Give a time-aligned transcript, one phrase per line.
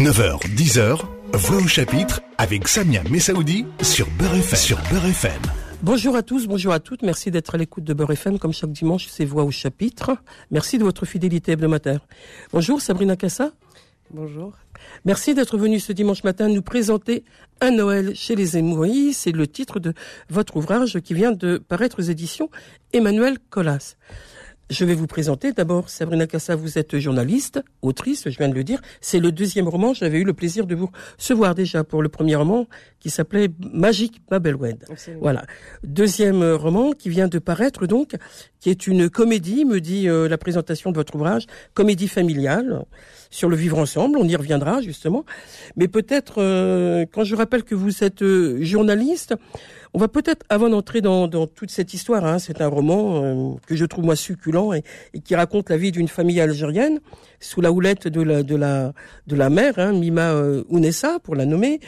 [0.00, 0.98] 9h, 10h,
[1.34, 4.58] Voix au chapitre avec Samia Messaoudi sur Beurre FM.
[4.58, 5.42] Sur Beurre FM.
[5.82, 7.02] Bonjour à tous, bonjour à toutes.
[7.02, 10.16] Merci d'être à l'écoute de Beurre FM comme chaque dimanche, c'est Voix au chapitre.
[10.50, 12.00] Merci de votre fidélité hebdomadaire.
[12.50, 13.52] Bonjour Sabrina Cassa.
[14.10, 14.54] Bonjour.
[15.04, 17.22] Merci d'être venu ce dimanche matin nous présenter
[17.60, 19.12] Un Noël chez les Émouris.
[19.12, 19.92] C'est le titre de
[20.30, 22.48] votre ouvrage qui vient de paraître aux éditions
[22.94, 23.96] Emmanuel Collas.
[24.70, 28.62] Je vais vous présenter d'abord Sabrina Cassa, vous êtes journaliste, autrice, je viens de le
[28.62, 28.80] dire.
[29.00, 32.36] C'est le deuxième roman, j'avais eu le plaisir de vous recevoir déjà pour le premier
[32.36, 32.68] roman
[33.00, 34.84] qui s'appelait Magic Babelwed.
[35.20, 35.42] Voilà.
[35.82, 38.14] Deuxième roman qui vient de paraître donc,
[38.60, 42.84] qui est une comédie, me dit euh, la présentation de votre ouvrage, comédie familiale
[43.28, 45.24] sur le vivre ensemble, on y reviendra justement.
[45.74, 49.34] Mais peut-être, euh, quand je rappelle que vous êtes euh, journaliste,
[49.92, 53.74] on va peut-être, avant d'entrer dans, toute cette histoire, hein, c'est un roman euh, que
[53.74, 54.84] je trouve moi succulent et,
[55.24, 57.00] qui raconte la vie d'une famille algérienne
[57.40, 58.92] sous la houlette de la de la
[59.26, 61.80] de la mère, hein, Mima euh, Ounessa pour la nommer,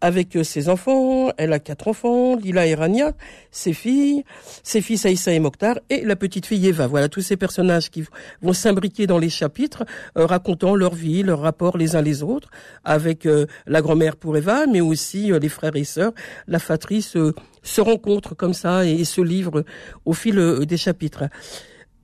[0.00, 1.30] avec euh, ses enfants.
[1.36, 3.12] Elle a quatre enfants, Lila et Rania,
[3.50, 4.24] ses filles,
[4.62, 6.86] ses fils Aïssa et Mokhtar et la petite fille Eva.
[6.86, 8.04] Voilà tous ces personnages qui
[8.40, 12.50] vont s'imbriquer dans les chapitres, racontant leur vie, leur rapport les uns les autres,
[12.84, 13.26] avec
[13.66, 16.12] la grand-mère pour Eva, mais aussi les frères et sœurs,
[16.46, 17.16] la fatrice
[17.62, 19.64] se rencontrent comme ça et, se livrent
[20.04, 21.24] au fil euh, des chapitres.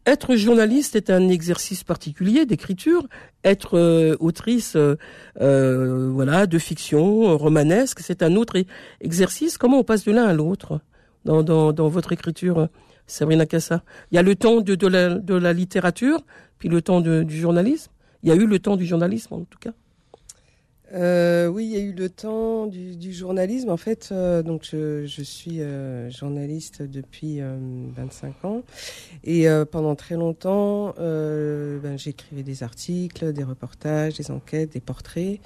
[0.06, 3.06] Être journaliste est un exercice particulier d'écriture.
[3.42, 8.62] Être euh, autrice, euh, voilà, de fiction romanesque, c'est un autre
[9.00, 9.56] exercice.
[9.56, 10.80] Comment on passe de l'un à l'autre
[11.24, 12.68] dans, votre écriture,
[13.06, 13.82] Sabrina Cassa?
[14.10, 16.20] Il y a le temps de la littérature,
[16.58, 17.90] puis le temps du journalisme?
[18.22, 19.72] Il y a eu le temps du journalisme, en tout cas?
[20.94, 23.70] Euh, oui, il y a eu le temps du, journalisme.
[23.70, 28.62] En fait, euh, donc je, suis euh, journaliste depuis 25 ans
[29.24, 35.40] et pendant très longtemps, ben, j'écrivais des articles, des reportages, des enquêtes, des portraits.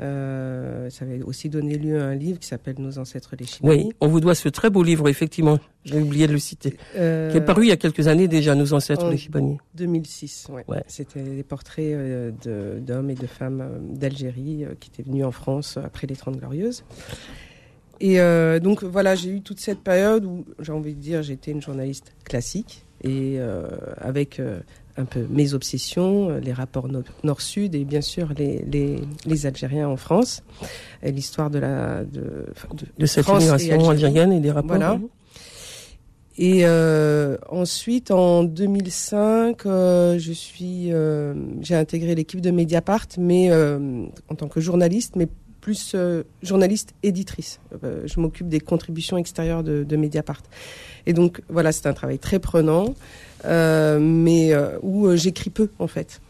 [0.00, 3.84] Euh, ça avait aussi donné lieu à un livre qui s'appelle Nos ancêtres les Chibani.
[3.84, 5.58] Oui, on vous doit ce très beau livre, effectivement.
[5.84, 6.76] J'ai oublié de le citer.
[6.96, 9.58] Euh, qui est paru il y a quelques années déjà, Nos ancêtres les Chibani.
[9.74, 10.82] 2006, ouais.
[10.86, 16.06] C'était des portraits euh, d'hommes et de femmes d'Algérie qui étaient venus en France après
[16.06, 16.84] les Trente Glorieuses.
[18.00, 18.18] Et
[18.62, 22.14] donc voilà, j'ai eu toute cette période où j'ai envie de dire j'étais une journaliste
[22.24, 23.38] classique et
[23.98, 24.40] avec
[25.00, 26.88] un peu mes obsessions, euh, les rapports
[27.24, 30.42] nord-sud et bien sûr les, les, les, Algériens en France,
[31.02, 32.46] l'histoire de la de,
[32.98, 34.76] de, cette immigration algérienne et des rapports.
[34.76, 34.98] Voilà.
[36.42, 43.52] Et euh, ensuite, en 2005, euh, je suis, euh, j'ai intégré l'équipe de Mediapart, mais
[43.52, 45.28] en tant que journaliste, mais
[45.60, 45.94] plus
[46.42, 47.60] journaliste éditrice.
[47.82, 50.40] je m'occupe des contributions extérieures de, de Mediapart.
[51.04, 52.94] Et donc voilà, c'est un travail très prenant.
[53.44, 56.20] Euh, mais euh, où euh, j'écris peu en fait.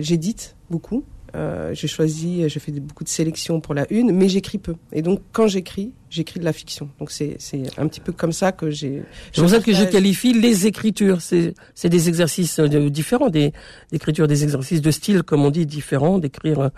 [0.00, 1.04] J'édite beaucoup.
[1.34, 4.74] Euh, je choisis, je fais beaucoup de sélections pour la une, mais j'écris peu.
[4.92, 6.90] Et donc, quand j'écris, j'écris de la fiction.
[6.98, 7.38] Donc, c'est
[7.78, 9.02] un petit peu comme ça que j'ai.
[9.32, 11.22] C'est pour ça que je qualifie les écritures.
[11.22, 11.54] C'est
[11.84, 13.52] des exercices différents, des
[13.90, 16.70] écritures, des exercices de style, comme on dit, différents, d'écrire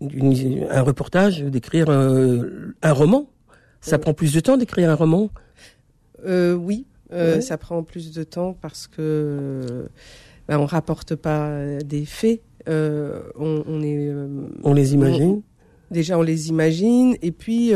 [0.00, 3.28] un reportage, d'écrire un roman.
[3.80, 5.30] Ça prend plus de temps d'écrire un roman?
[6.26, 9.88] Euh, oui, euh, ça prend plus de temps parce que
[10.48, 12.40] ben, on rapporte pas des faits.
[12.68, 15.42] Euh, on, est, euh, on les imagine.
[15.90, 17.16] déjà, on les imagine.
[17.22, 17.72] Et puis,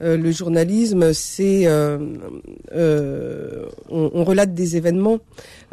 [0.00, 1.66] le journalisme, c'est
[3.90, 5.18] on, relate des événements.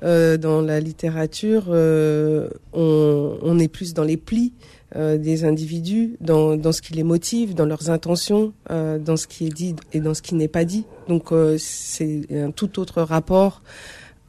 [0.02, 4.54] dans la littérature, on, on, est plus dans les plis.
[4.96, 9.28] Euh, des individus dans, dans ce qui les motive, dans leurs intentions, euh, dans ce
[9.28, 10.86] qui est dit et dans ce qui n'est pas dit.
[11.10, 13.62] Donc euh, c'est un tout autre rapport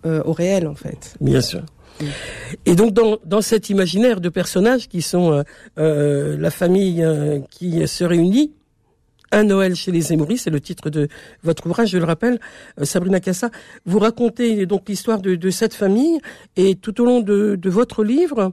[0.05, 1.15] au réel en fait.
[1.21, 1.63] Bien sûr.
[2.65, 5.43] Et donc dans, dans cet imaginaire de personnages qui sont
[5.77, 7.05] la famille
[7.51, 8.53] qui se réunit,
[9.33, 11.09] un Noël chez les Émouris, c'est le titre de
[11.43, 12.39] votre ouvrage, je le rappelle,
[12.83, 13.51] Sabrina Cassa.
[13.85, 16.21] Vous racontez donc l'histoire de, de, cette famille
[16.57, 18.53] et tout au long de, de votre livre,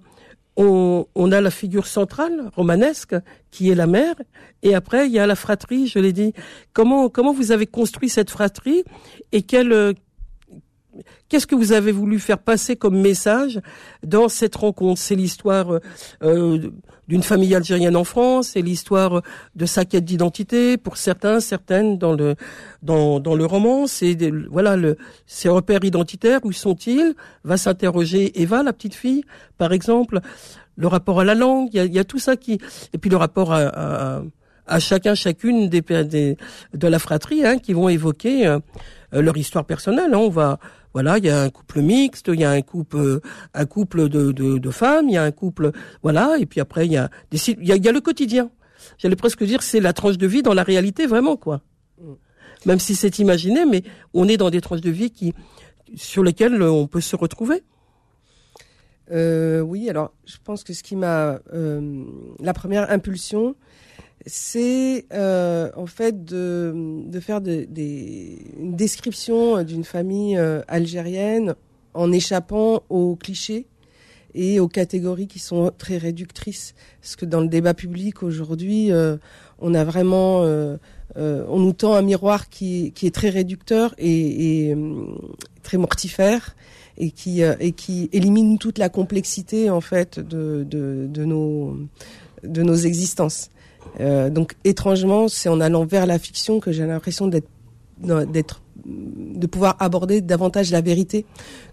[0.56, 3.15] on, a la figure centrale romanesque
[3.51, 4.15] qui est la mère,
[4.62, 5.88] et après il y a la fratrie.
[5.88, 6.33] Je l'ai dit.
[6.74, 8.83] Comment comment vous avez construit cette fratrie
[9.31, 9.95] et quelle
[11.30, 13.60] Qu'est-ce que vous avez voulu faire passer comme message
[14.04, 15.00] dans cette rencontre?
[15.00, 15.80] C'est l'histoire
[16.24, 16.69] euh,
[17.07, 19.22] d'une famille algérienne en France, c'est l'histoire
[19.56, 22.36] de sa quête d'identité pour certains, certaines dans le
[22.81, 23.88] dans, dans le roman.
[23.88, 24.18] C'est
[24.50, 26.40] voilà le ses repères identitaires.
[26.44, 27.16] Où sont-ils?
[27.44, 29.24] Va s'interroger Eva, la petite fille,
[29.57, 30.19] par exemple.
[30.75, 32.60] Le rapport à la langue, il y a, y a, tout ça qui
[32.94, 34.22] et puis le rapport à, à,
[34.66, 36.38] à chacun, chacune des, des
[36.74, 38.60] de la fratrie hein, qui vont évoquer euh,
[39.12, 40.13] leur histoire personnelle.
[40.13, 40.18] Hein.
[40.18, 40.60] On va
[40.94, 43.19] voilà, il y a un couple mixte, il y a un couple,
[43.54, 45.72] un couple de, de, de femmes, il y a un couple,
[46.04, 48.01] voilà, et puis après il y a des, il y a, il y a le
[48.01, 48.51] quotidien.
[48.98, 51.62] J'allais presque dire c'est la tranche de vie dans la réalité vraiment quoi.
[52.00, 52.13] Mm.
[52.66, 55.34] Même si c'est imaginé, mais on est dans des tranches de vie qui,
[55.95, 57.63] sur lesquelles on peut se retrouver.
[59.12, 62.06] Euh, oui, alors je pense que ce qui m'a euh,
[62.39, 63.56] la première impulsion,
[64.25, 66.74] c'est euh, en fait de,
[67.06, 71.56] de faire de, des, une description d'une famille euh, algérienne
[71.94, 73.66] en échappant aux clichés
[74.34, 76.74] et aux catégories qui sont très réductrices.
[77.02, 79.18] Parce que dans le débat public aujourd'hui, euh,
[79.60, 80.42] on a vraiment,
[81.16, 84.78] on nous tend un miroir qui, qui est très réducteur et, et
[85.62, 86.56] très mortifère
[86.98, 91.78] et qui et qui élimine toute la complexité en fait de de, de nos
[92.44, 93.50] de nos existences.
[94.00, 97.47] Euh, donc étrangement, c'est en allant vers la fiction que j'ai l'impression d'être
[98.00, 101.25] d'être de pouvoir aborder davantage la vérité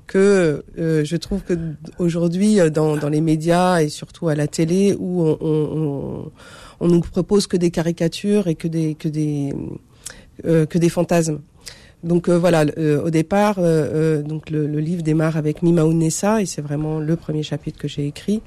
[0.06, 1.54] que euh, je trouve que
[1.98, 6.30] aujourd'hui euh, dans, dans les médias et surtout à la télé où on, on,
[6.80, 9.52] on nous propose que des caricatures et que des que des
[10.44, 11.40] euh, que des fantasmes.
[12.02, 16.46] Donc euh, voilà, euh, au départ, donc le, le, livre démarre avec Mima Nessa et
[16.46, 18.42] c'est vraiment le premier chapitre que j'ai écrit.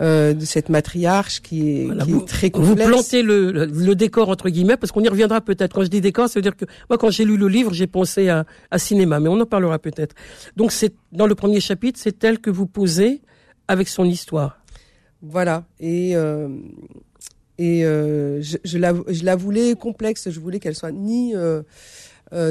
[0.00, 2.80] Euh, de cette matriarche qui est, qui est très complexe.
[2.80, 5.74] Vous plantez le, le, décor entre guillemets parce qu'on y reviendra peut-être.
[5.74, 7.86] Quand je dis décor, ça veut dire que moi quand j'ai lu le livre, j'ai
[7.86, 10.14] pensé à, à, cinéma, mais on en parlera peut-être.
[10.56, 13.20] Donc c'est dans le premier chapitre, c'est elle que vous posez
[13.68, 14.62] avec son histoire.
[15.20, 16.48] Voilà et euh,
[17.58, 20.30] et euh, je, je, la, je la voulais complexe.
[20.30, 21.62] Je voulais qu'elle soit ni euh, euh,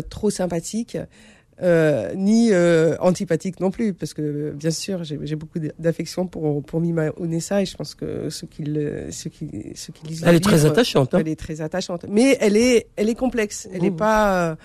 [0.09, 0.97] trop sympathique
[1.61, 6.79] euh, ni euh, antipathique non plus, parce que bien sûr, j'ai beaucoup d'affection pour pour
[6.81, 8.63] Mima Onessa et je pense que ceux qui
[9.11, 11.13] ceux qui ceux qui lisent elle est très attachante.
[11.13, 11.19] Hein.
[11.21, 13.69] Elle est très attachante, mais elle est elle est complexe.
[13.71, 13.95] Elle est mmh.
[13.95, 14.51] pas.
[14.51, 14.55] Euh,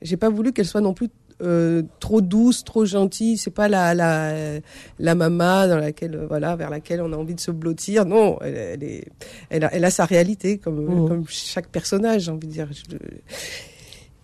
[0.00, 1.10] j'ai pas voulu qu'elle soit non plus
[1.42, 3.36] euh, trop douce, trop gentille.
[3.36, 4.60] C'est pas la la
[4.98, 8.06] la mama dans laquelle voilà vers laquelle on a envie de se blottir.
[8.06, 9.08] Non, elle, elle est
[9.50, 11.08] elle a, elle a sa réalité comme mmh.
[11.08, 12.68] comme chaque personnage, j'ai envie de dire.
[12.72, 12.96] Je,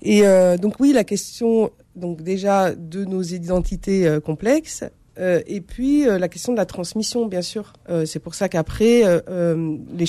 [0.03, 4.85] et euh, donc oui, la question donc déjà de nos identités euh, complexes.
[5.19, 7.75] Euh, et puis euh, la question de la transmission, bien sûr.
[7.91, 10.07] Euh, c'est pour ça qu'après euh, les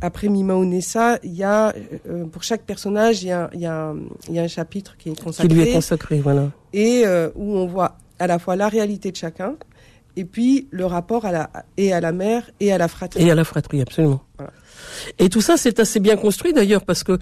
[0.00, 1.72] après Mima Onessa, il y a
[2.32, 3.94] pour chaque personnage, il y a, y, a,
[4.28, 5.48] y a un chapitre qui est consacré.
[5.48, 6.50] Qui lui est consacré, voilà.
[6.72, 7.04] Et
[7.36, 9.54] où on voit à la fois la réalité de chacun
[10.16, 13.22] et puis le rapport à la et à la mère et à la fratrie.
[13.22, 14.20] Et à la fratrie, absolument.
[14.36, 14.52] Voilà.
[15.20, 17.18] Et tout ça, c'est assez bien construit d'ailleurs parce que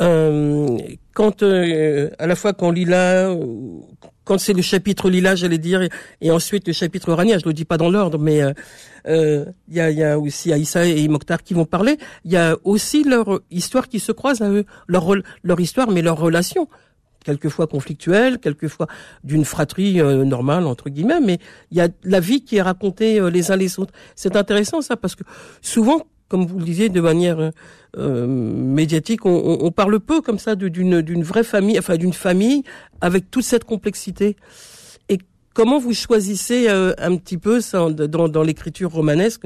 [0.00, 0.78] euh,
[1.14, 3.34] quand euh, à la fois quand Lila,
[4.24, 5.86] quand c'est le chapitre Lila, j'allais dire,
[6.20, 8.52] et ensuite le chapitre Rania, je le dis pas dans l'ordre, mais euh,
[9.06, 11.98] euh, il y, a, y, a, aussi Aïssa et Mokhtar qui vont parler.
[12.24, 16.02] Il y a aussi leur histoire qui se croise à eux, leur leur histoire, mais
[16.02, 16.68] leur relation
[17.24, 18.88] quelquefois conflictuelle, quelquefois
[19.22, 21.38] d'une fratrie normale entre guillemets, mais
[21.70, 23.94] il y a la vie qui est racontée les uns les autres.
[24.16, 25.22] C'est intéressant ça parce que
[25.60, 26.02] souvent
[26.32, 27.52] comme vous le disiez, de manière
[27.98, 32.62] euh, médiatique, on, parle peu comme ça d'une d'une vraie famille, enfin d'une famille
[33.02, 34.36] avec toute cette complexité.
[35.10, 35.18] Et
[35.52, 39.42] comment vous choisissez euh, un petit peu ça dans, dans l'écriture romanesque,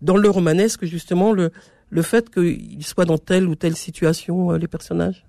[0.00, 1.50] dans le romanesque justement le
[1.90, 5.26] le fait qu'ils soient dans telle ou telle situation euh, les personnages?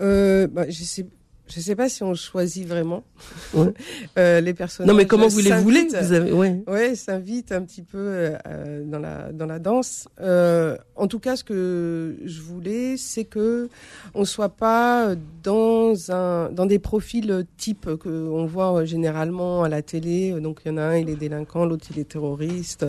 [0.00, 1.06] Euh, bah, je sais
[1.46, 3.04] je sais pas si on choisit vraiment
[3.52, 3.74] ouais.
[4.18, 4.90] euh, les personnages.
[4.90, 6.62] Non, mais comment vous les voulez vous avez, ouais.
[6.66, 10.08] ouais, s'invite un petit peu euh, dans la dans la danse.
[10.20, 13.68] Euh, en tout cas, ce que je voulais, c'est que
[14.14, 19.82] on soit pas dans un dans des profils types que on voit généralement à la
[19.82, 20.32] télé.
[20.40, 22.86] Donc il y en a un, il est délinquant, l'autre il est terroriste,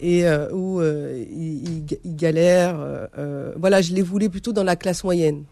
[0.00, 3.08] et où il, il, il, galère.
[3.56, 5.44] Voilà, je les voulais plutôt dans la classe moyenne.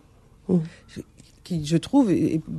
[1.50, 2.12] Qui, je trouve,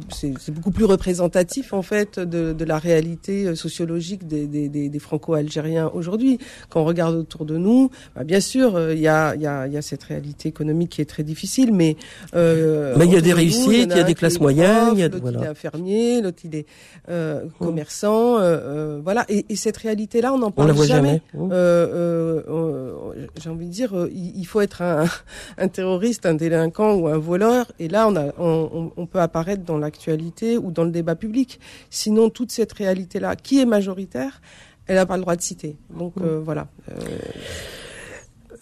[0.09, 4.89] c'est beaucoup plus représentatif en fait de, de la réalité euh, sociologique des, des, des,
[4.89, 6.39] des Franco-Algériens aujourd'hui.
[6.69, 9.67] Quand on regarde autour de nous, bah, bien sûr, euh, il y, a, y, a,
[9.67, 11.95] y a cette réalité économique qui est très difficile, mais
[12.35, 15.03] euh, mais il y a des réussites, il y a des classes moyennes, il y
[15.03, 15.39] a l'autre voilà.
[15.39, 16.65] il est infirmier, l'autre il est
[17.07, 17.49] euh, mmh.
[17.59, 19.25] commerçant, euh, voilà.
[19.29, 21.21] Et, et cette réalité-là, on n'en parle on la voit jamais.
[21.33, 21.45] jamais.
[21.45, 23.27] Mmh.
[23.41, 25.05] J'ai envie de dire, il, faut être un,
[25.57, 29.63] un terroriste, un délinquant ou un voleur, et là on a on, on, peut apparaître
[29.63, 31.59] dans l'actualité ou dans le débat public.
[31.89, 34.41] Sinon, toute cette réalité-là, qui est majoritaire,
[34.87, 35.77] elle n'a pas le droit de citer.
[35.97, 36.23] Donc mmh.
[36.23, 36.67] euh, voilà.
[36.89, 36.95] Euh...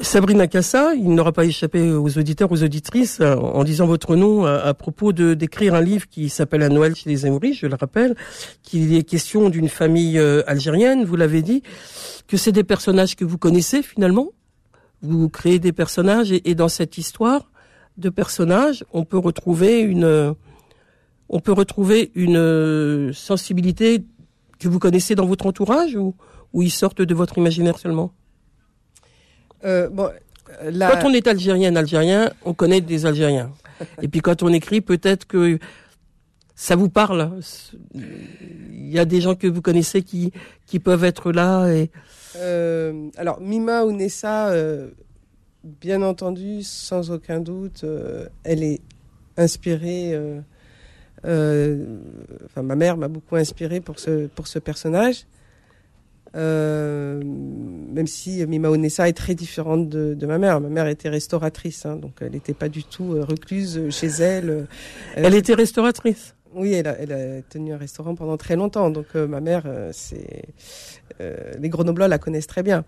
[0.02, 4.46] Sabrina Cassa, il n'aura pas échappé aux auditeurs, aux auditrices, euh, en disant votre nom
[4.46, 7.68] à, à propos de d'écrire un livre qui s'appelle À Noël chez les Amoris, je
[7.68, 8.16] le rappelle,
[8.64, 11.64] qu'il est question d'une famille algérienne, vous l'avez dit,
[12.28, 14.30] que c'est des personnages que vous connaissez finalement.
[15.02, 17.50] Vous créez des personnages et, et dans cette histoire,
[18.00, 20.36] de personnages, on peut retrouver une
[21.30, 24.04] on peut retrouver une euh, sensibilité
[24.60, 26.16] que vous connaissez dans votre entourage ou,
[26.54, 28.12] ou ils sortent de votre imaginaire seulement?
[29.64, 30.10] Euh, bon,
[30.64, 33.52] la- Quand on est algérien, algérien, on connaît des Algériens.
[34.02, 35.60] Et puis quand on écrit, peut-être que
[36.56, 37.32] ça vous parle.
[37.94, 40.34] Il y a des gens que vous connaissez qui,
[40.66, 41.72] qui peuvent être là.
[41.72, 41.90] Et...
[42.38, 44.90] Euh, alors, Mima Ounessa, euh,
[45.64, 48.82] bien entendu, sans aucun doute, euh, elle est
[49.38, 50.14] inspirée.
[50.14, 50.40] euh,
[51.26, 51.98] euh,
[52.46, 55.26] enfin, ma mère m'a beaucoup inspirée pour ce, personnage.
[56.34, 60.62] Même si Mima Ounessa est très différente de, ma mère.
[60.62, 64.68] Ma mère était restauratrice, hein, donc elle n'était pas du tout recluse chez elle.
[65.16, 66.36] Elle était restauratrice.
[66.56, 68.90] Oui, elle a, elle a tenu un restaurant pendant très longtemps.
[68.90, 70.44] Donc euh, ma mère, euh, c'est
[71.22, 72.86] euh, les Grenoblois la connaissent très bien.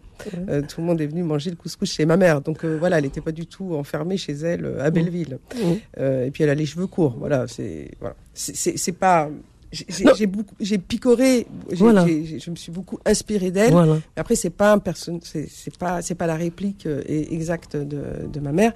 [0.50, 2.42] Euh, tout le monde est venu manger le couscous chez ma mère.
[2.42, 5.38] Donc voilà, elle n'était pas du tout enfermée chez elle à Belleville.
[5.56, 5.80] Mhm.
[6.00, 7.16] Euh, et puis elle a les cheveux courts.
[7.20, 9.30] Voilà, c'est voilà, c'est pas.
[9.72, 11.48] J'ai- beaucoup, j'ai picoré.
[11.72, 12.06] Voilà.
[12.06, 13.72] je me suis beaucoup inspirée d'elle.
[13.72, 13.98] Voilà.
[14.18, 15.20] Après, c'est pas un person...
[15.24, 18.74] c'est pas c'est pas la réplique euh, exacte de, de ma mère.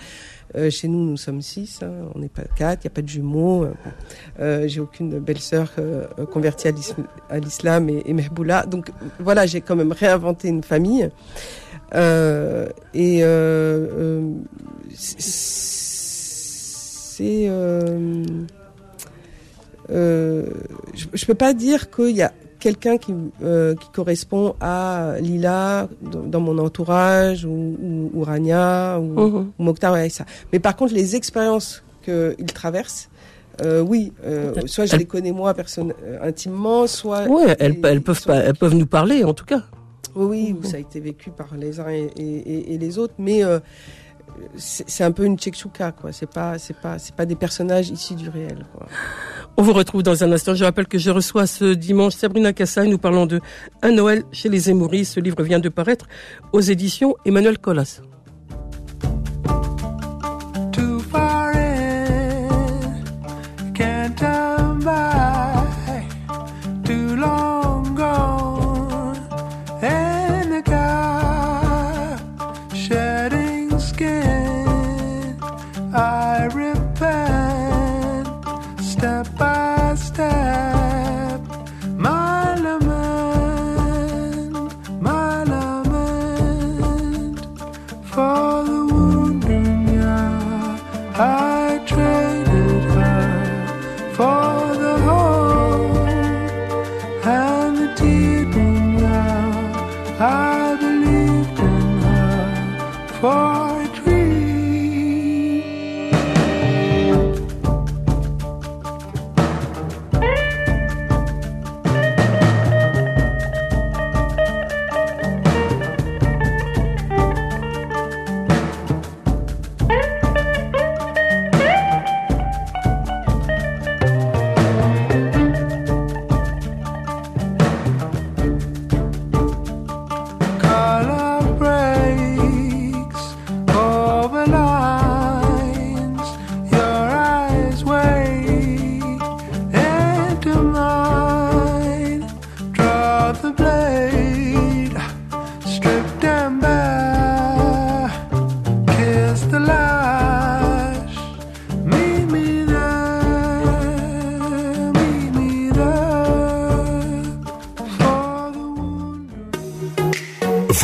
[0.55, 1.79] Euh, chez nous, nous sommes six.
[1.83, 2.83] hein, on n'est pas quatre.
[2.83, 3.65] Il y a pas de jumeaux.
[3.65, 3.73] euh.
[4.39, 6.95] Euh, j'ai aucune belle-sœur euh, convertie à l'is-
[7.29, 8.65] à l'islam et, et Mehboula.
[8.65, 11.09] Donc voilà, j'ai quand même réinventé une famille.
[11.93, 14.31] Euh, et euh, euh,
[14.93, 17.49] c'est
[19.91, 20.45] euh,
[20.93, 23.13] je, je peux pas dire qu'il y a quelqu'un qui,
[23.43, 27.49] euh, qui correspond à Lila dans, dans mon entourage ou,
[27.81, 29.51] ou, ou Rania ou, Mhm.
[29.59, 30.25] ou Mokhtar ou Aïssa.
[30.51, 33.09] Mais par contre, les expériences qu'ils traversent,
[33.61, 37.79] euh, oui, euh, soit je Elle- les connais moi personne, euh, intimement, soit Ouais, elles,
[38.01, 39.63] peuvent pas, elles peuvent nous parler en tout cas.
[40.15, 42.97] oui, oui, où ça a été vécu par les uns et, et- et- et les
[42.97, 43.59] autres, mais euh,
[44.57, 46.11] c'est un peu une tchèque-chouka, quoi.
[46.11, 48.65] C'est pas, c'est pas, pas des personnages issus du réel.
[49.57, 50.53] On vous retrouve dans un instant.
[50.55, 52.87] Je rappelle que je reçois ce dimanche Sabrina Kassai.
[52.87, 53.39] Nous parlons de
[53.81, 55.05] Un Noël chez les Émouris.
[55.05, 56.07] Ce livre vient de paraître
[56.51, 58.01] aux éditions Emmanuel Collas.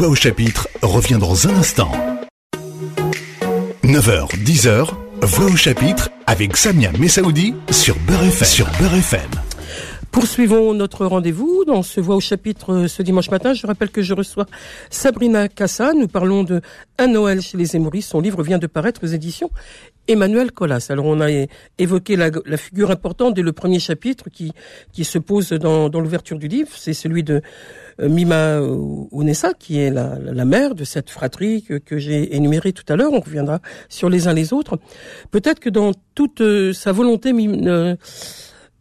[0.02, 1.92] Voix au chapitre revient dans un instant.
[3.84, 4.90] 9h, 10h,
[5.22, 8.48] Voix au chapitre avec Samia Messaoudi sur Beurre FM.
[8.48, 8.96] Sur Beurre.
[10.12, 13.54] Poursuivons notre rendez-vous dans ce voix au chapitre euh, ce dimanche matin.
[13.54, 14.48] Je rappelle que je reçois
[14.90, 15.94] Sabrina Cassa.
[15.94, 16.62] Nous parlons de
[16.98, 18.02] Un Noël chez les Émouris.
[18.02, 19.52] Son livre vient de paraître aux éditions
[20.12, 20.88] Emmanuel Collas.
[20.90, 21.30] Alors on a
[21.78, 24.52] évoqué la, figure importante dès le premier chapitre qui,
[24.92, 26.70] qui se pose dans, dans l'ouverture du livre.
[26.76, 27.42] C'est celui de
[28.00, 32.96] euh, Mima Ounessa, qui est la, mère de cette fratrie que, j'ai énumérée tout à
[32.96, 33.14] l'heure.
[33.14, 34.80] On reviendra sur les uns les autres.
[35.32, 37.96] Peut-être que dans toute euh, sa volonté, euh,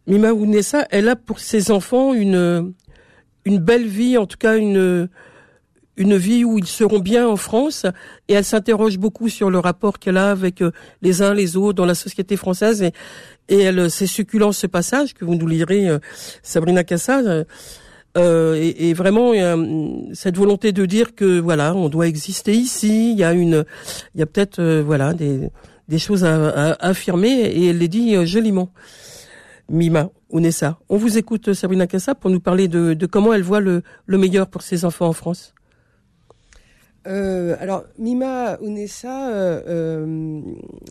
[0.07, 2.73] Mima Ounessa, elle a pour ses enfants une
[3.43, 5.09] une belle vie, en tout cas une
[6.01, 7.85] une vie où ils seront bien en France.
[8.27, 11.77] Et elle s'interroge beaucoup sur le rapport qu'elle a avec euh, les uns les autres
[11.77, 12.83] dans la société française.
[13.49, 15.99] Et elle c'est succulent ce passage que vous nous lirez euh,
[16.43, 17.19] Sabrina Cassa.
[17.19, 17.43] Euh,
[18.17, 23.13] euh, et, vraiment euh, cette volonté de dire que voilà on doit exister ici.
[23.13, 23.63] Il y a une
[24.15, 27.29] il y a peut-être euh, voilà des choses à, affirmer.
[27.29, 28.71] Et elle les dit euh, joliment.
[29.69, 30.79] Mima Ounessa.
[30.89, 34.17] On vous écoute, Sabrina Kassa, pour nous parler de, de comment elle voit le, le
[34.17, 35.53] meilleur pour ses enfants en France.
[37.07, 40.41] Euh, alors, Mima Ounessa, euh, euh,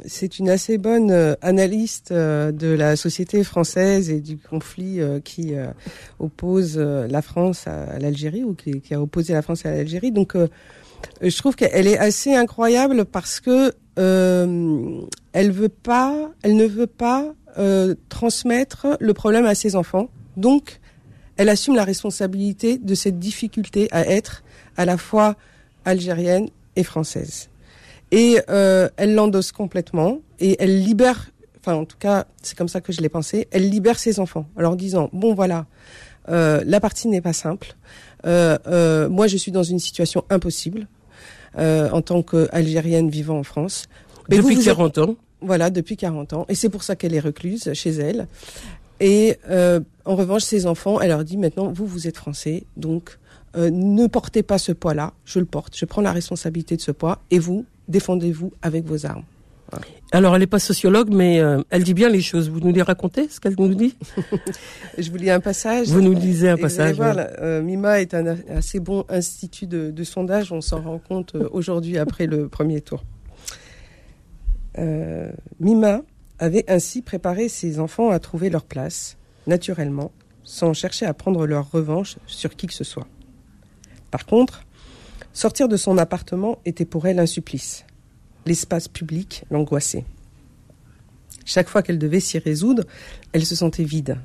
[0.07, 5.53] c'est une assez bonne euh, analyste euh, de la société française et du conflit qui
[6.19, 10.13] oppose la France à, l'Algérie ou qui, a opposé la France à l'Algérie.
[10.13, 10.37] Donc,
[11.23, 17.35] je trouve qu'elle est assez incroyable parce que elle veut pas, elle ne veut pas
[18.09, 20.09] transmettre le problème à ses enfants.
[20.37, 20.81] Donc,
[21.37, 24.43] elle assume la responsabilité de cette difficulté à être
[24.77, 25.37] à la fois
[25.85, 27.49] algérienne et française.
[28.13, 32.81] Et euh, elle l'endosse complètement et elle libère, enfin en tout cas c'est comme ça
[32.81, 35.67] que je l'ai pensé, elle libère ses enfants en leur disant bon voilà,
[36.29, 37.77] euh, la partie n'est pas simple,
[38.27, 40.89] euh, euh, moi je suis dans une situation impossible
[41.59, 43.85] euh, en tant qu'Algérienne vivant en France.
[44.29, 45.17] Mais Depuis vous, vous êtes- 40 ans.
[45.41, 46.47] voilà, depuis 40 ans.
[46.49, 48.27] Et c'est pour ça qu'elle est recluse chez elle.
[49.01, 53.19] Et euh, en revanche, ses enfants, elle leur dit maintenant, vous, vous êtes français, donc
[53.57, 55.13] euh, ne portez pas ce poids-là.
[55.25, 55.77] Je le porte.
[55.77, 57.21] Je prends la responsabilité de ce poids.
[57.31, 59.25] Et vous, défendez-vous avec vos armes.
[60.13, 62.51] Alors, elle n'est pas sociologue, mais euh, elle dit bien les choses.
[62.51, 63.97] Vous nous les racontez, ce qu'elle nous dit?
[64.99, 65.87] Je vous lis un passage.
[65.89, 66.97] Vous nous lisez un Et vous allez passage.
[66.97, 67.17] voir, oui.
[67.17, 70.51] là, euh, Mima est un assez bon institut de, de sondage.
[70.51, 73.05] On s'en rend compte aujourd'hui après le premier tour.
[74.79, 75.31] Euh,
[75.61, 76.03] Mima
[76.39, 79.17] avait ainsi préparé ses enfants à trouver leur place,
[79.47, 80.11] naturellement,
[80.43, 83.07] sans chercher à prendre leur revanche sur qui que ce soit.
[84.11, 84.65] Par contre,
[85.33, 87.85] sortir de son appartement était pour elle un supplice.
[88.47, 90.05] L'espace public l'angoissait.
[91.45, 92.85] Chaque fois qu'elle devait s'y résoudre,
[93.33, 94.19] elle se sentait vide.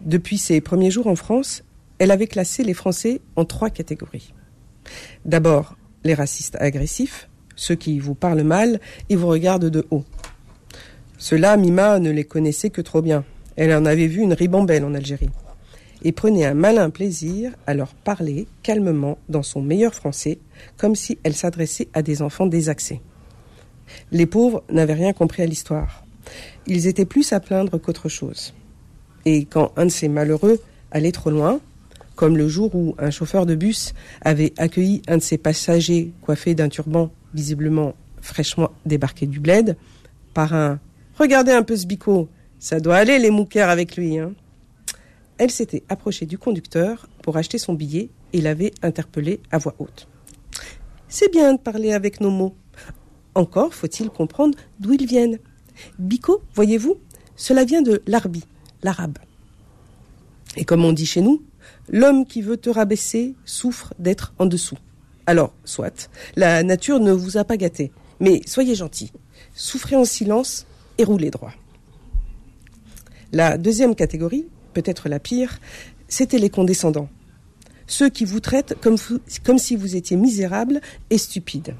[0.00, 1.62] Depuis ses premiers jours en France,
[1.98, 4.32] elle avait classé les Français en trois catégories.
[5.24, 10.04] D'abord, les racistes agressifs, ceux qui vous parlent mal et vous regardent de haut.
[11.18, 13.24] Ceux-là, Mima ne les connaissait que trop bien.
[13.56, 15.28] Elle en avait vu une ribambelle en Algérie.
[16.02, 20.38] Et prenait un malin plaisir à leur parler calmement dans son meilleur français,
[20.76, 23.00] comme si elle s'adressait à des enfants désaxés.
[24.12, 26.04] Les pauvres n'avaient rien compris à l'histoire.
[26.66, 28.54] Ils étaient plus à plaindre qu'autre chose.
[29.24, 31.60] Et quand un de ces malheureux allait trop loin,
[32.14, 36.54] comme le jour où un chauffeur de bus avait accueilli un de ses passagers coiffé
[36.54, 39.76] d'un turban visiblement fraîchement débarqué du bled,
[40.34, 40.78] par un
[41.20, 44.18] Regardez un peu ce bico, ça doit aller les mouquères avec lui.
[44.18, 44.32] Hein.
[45.40, 50.06] Elle s'était approchée du conducteur pour acheter son billet et l'avait interpellé à voix haute.
[51.08, 52.54] C'est bien de parler avec nos mots.
[53.34, 55.38] Encore faut-il comprendre d'où ils viennent.
[55.98, 56.98] Bico, voyez-vous,
[57.36, 58.44] cela vient de l'arbi,
[58.82, 59.16] l'arabe.
[60.58, 61.42] Et comme on dit chez nous,
[61.88, 64.76] l'homme qui veut te rabaisser souffre d'être en dessous.
[65.24, 69.10] Alors, soit, la nature ne vous a pas gâté, mais soyez gentil,
[69.54, 70.66] souffrez en silence
[70.98, 71.54] et roulez droit.
[73.32, 75.58] La deuxième catégorie, peut-être la pire,
[76.08, 77.08] c'était les condescendants.
[77.86, 80.80] Ceux qui vous traitent comme, si vous étiez misérable
[81.10, 81.74] et stupide.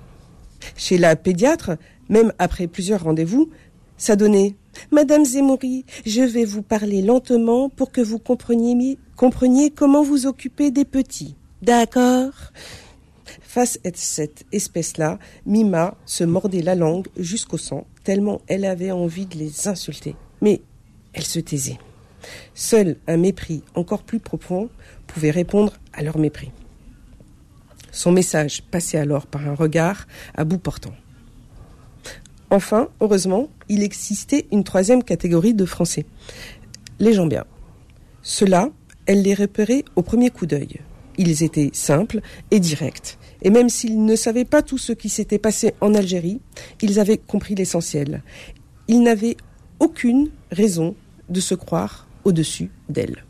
[0.77, 1.73] Chez la pédiatre,
[2.09, 3.51] même après plusieurs rendez-vous,
[3.97, 4.57] ça donnait
[4.91, 10.71] Madame Zemouri, je vais vous parler lentement pour que vous compreniez, compreniez comment vous occuper
[10.71, 11.37] des petits.
[11.63, 12.33] D'accord
[13.43, 19.27] Face à cette espèce-là, Mima se mordait la langue jusqu'au sang, tellement elle avait envie
[19.27, 20.17] de les insulter.
[20.41, 20.63] Mais
[21.13, 21.79] elle se taisait.
[22.55, 24.69] Seul un mépris encore plus profond
[25.07, 26.53] pouvait répondre à leur mépris.
[27.93, 30.95] Son message passait alors par un regard à bout portant.
[32.51, 36.05] Enfin, heureusement, il existait une troisième catégorie de Français.
[36.99, 37.45] Les gens bien.
[38.23, 38.71] Ceux-là,
[39.07, 40.81] elle les repérait au premier coup d'œil.
[41.17, 43.19] Ils étaient simples et directs.
[43.43, 46.41] Et même s'ils ne savaient pas tout ce qui s'était passé en Algérie,
[46.83, 48.23] ils avaient compris l'essentiel.
[48.89, 49.37] Ils n'avaient
[49.79, 50.95] aucune raison
[51.29, 53.25] de se croire au-dessus d'elle.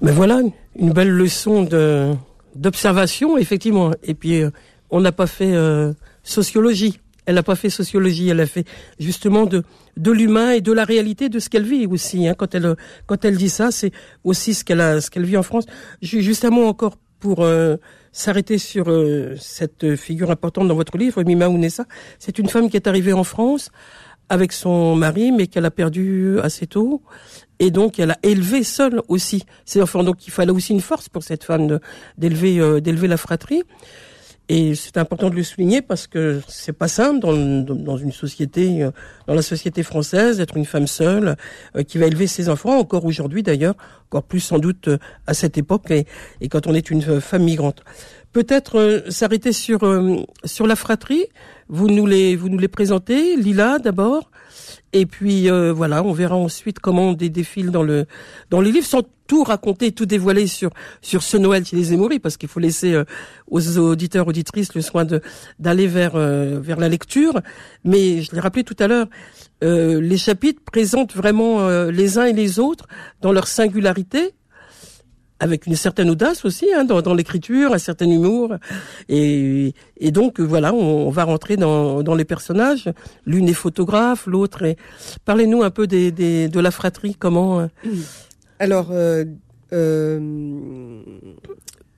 [0.00, 0.40] Mais voilà,
[0.76, 2.12] une belle leçon de
[2.54, 3.92] d'observation, effectivement.
[4.02, 4.50] Et puis, euh,
[4.90, 6.98] on n'a pas fait euh, sociologie.
[7.24, 8.28] Elle n'a pas fait sociologie.
[8.28, 8.66] Elle a fait
[8.98, 9.62] justement de
[9.96, 12.26] de l'humain et de la réalité de ce qu'elle vit aussi.
[12.28, 12.34] Hein.
[12.36, 12.74] Quand elle
[13.06, 13.92] quand elle dit ça, c'est
[14.24, 15.64] aussi ce qu'elle a ce qu'elle vit en France.
[16.02, 17.76] Ju- Juste un mot encore pour euh,
[18.10, 18.86] s'arrêter sur
[19.38, 21.84] cette figure importante dans votre livre, Mima Ounessa.
[22.18, 23.70] C'est une femme qui est arrivée en France
[24.32, 27.02] avec son mari, mais qu'elle a perdu assez tôt.
[27.58, 30.02] Et donc, elle a élevé seule aussi ses enfants.
[30.02, 31.78] Donc, il fallait aussi une force pour cette femme
[32.16, 33.62] d'élever euh, d'élever la fratrie.
[34.48, 38.90] Et c'est important de le souligner parce que c'est pas simple dans, une société, euh,
[39.26, 41.36] dans la société française, d'être une femme seule
[41.76, 43.74] euh, qui va élever ses enfants, encore aujourd'hui d'ailleurs,
[44.06, 44.88] encore plus sans doute
[45.26, 46.06] à cette époque et,
[46.48, 47.84] quand on est une femme migrante.
[48.32, 51.26] Peut-être euh, s'arrêter sur euh, sur la fratrie.
[51.68, 54.30] Vous nous les vous nous les présentez, Lila d'abord.
[54.94, 58.06] Et puis euh, voilà, on verra ensuite comment on dé- défile dans le
[58.50, 62.18] dans les livres sans tout raconter, tout dévoiler sur sur ce Noël chez les Émouris,
[62.20, 63.04] parce qu'il faut laisser euh,
[63.50, 65.20] aux auditeurs auditrices le soin de
[65.58, 67.40] d'aller vers euh, vers la lecture.
[67.84, 69.06] Mais je l'ai rappelé tout à l'heure,
[69.64, 72.86] euh, les chapitres présentent vraiment les uns et les autres
[73.20, 74.32] dans leur singularité
[75.44, 78.54] avec une certaine audace aussi hein, dans, dans l'écriture, un certain humour,
[79.08, 82.86] et, et donc voilà, on, on va rentrer dans, dans les personnages.
[83.26, 84.76] L'une est photographe, l'autre est.
[85.24, 87.66] Parlez-nous un peu des, des, de la fratrie, comment euh,
[88.60, 89.24] Alors, euh,
[89.72, 90.20] euh,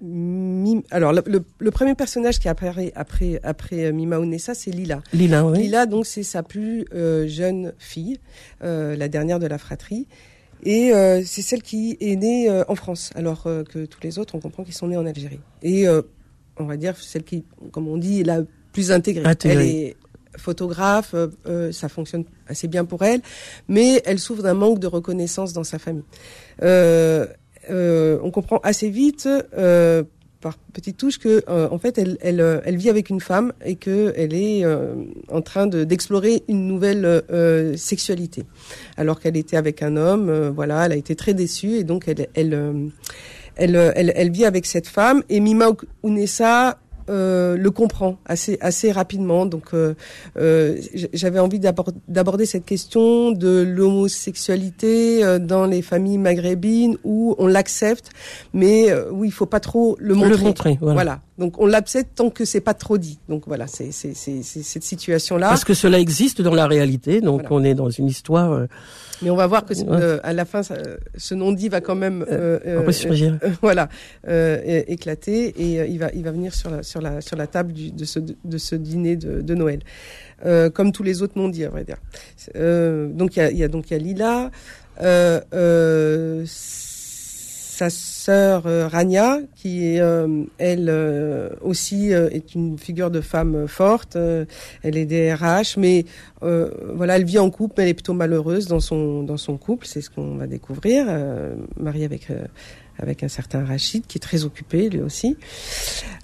[0.00, 4.70] Mim- alors le, le- le premier personnage qui apparaît après après euh, Mima Onessa, c'est
[4.70, 5.00] Lila.
[5.12, 5.59] Lila, oui.
[5.64, 8.18] Lila, donc, c'est sa plus euh, jeune fille,
[8.62, 10.07] euh, la dernière de la fratrie.
[10.64, 14.18] Et euh, c'est celle qui est née euh, en France, alors euh, que tous les
[14.18, 15.40] autres, on comprend qu'ils sont nés en Algérie.
[15.62, 16.03] Et euh,
[16.57, 19.27] on va dire celle qui, comme on dit, est la plus intégrée.
[19.27, 19.57] Intégrée.
[19.57, 19.96] Elle est
[20.37, 23.20] photographe, euh, euh, ça fonctionne assez bien pour elle,
[23.68, 26.05] mais elle souffre d'un manque de reconnaissance dans sa famille.
[26.62, 27.27] Euh,
[27.70, 30.03] euh, on comprend assez vite euh,
[30.44, 33.52] par petites touches que euh, en fait elle, elle, euh, elle vit avec une femme
[33.64, 34.94] et que elle est euh,
[35.38, 38.42] en train de- d'explorer une nouvelle euh, sexualité.
[39.00, 42.00] Alors qu'elle était avec un homme euh, voilà elle a été très déçue et donc
[42.09, 42.88] elle elle euh,
[43.57, 45.68] elle, elle, elle vit avec cette femme et Mima
[46.02, 46.78] Ounessa
[47.11, 49.95] euh, le comprend assez assez rapidement donc euh,
[50.38, 50.77] euh,
[51.12, 57.47] j'avais envie d'abord- d'aborder cette question de l'homosexualité euh, dans les familles maghrébines où on
[57.47, 58.11] l'accepte
[58.53, 60.95] mais où il faut pas trop le montrer Le montrer, voilà.
[60.95, 61.21] voilà.
[61.37, 63.18] Donc on l'accepte tant que c'est pas trop dit.
[63.29, 65.49] Donc voilà, c'est c'est c'est c'est cette situation là.
[65.49, 67.57] Parce que cela existe dans la réalité, donc Voilà.
[67.57, 68.66] on est dans une histoire euh,
[69.20, 69.85] Mais on va voir que Ouais.
[69.90, 70.77] euh, à la fin, ça,
[71.16, 73.38] ce non dit va quand même euh, euh, ressurgir.
[73.62, 73.88] voilà
[74.29, 77.73] euh, éclater et il va il va venir sur la sur la sur la table
[77.73, 79.81] du, de ce de ce dîner de, de Noël.
[80.47, 81.97] Euh, comme tous les autres non dits à vrai dire.
[82.55, 84.51] Euh, donc il y a, y a donc il y a Lila,
[85.03, 87.88] euh, euh, sa
[88.25, 94.17] sœur euh, Rania qui est euh, elle euh, aussi est une figure de femme forte.
[94.17, 96.05] elle est DRH, mais
[96.41, 99.87] voilà, elle vit en couple, mais elle est plutôt malheureuse dans son dans son couple.
[99.87, 101.07] C'est ce qu'on va découvrir.
[101.77, 102.29] Mariée avec
[102.99, 105.37] avec un certain Rachid qui est très occupé lui aussi.